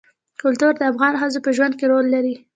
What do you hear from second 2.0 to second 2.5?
لري.